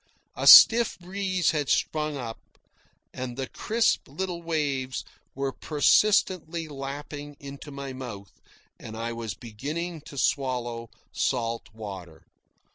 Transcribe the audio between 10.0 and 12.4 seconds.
to swallow salt water.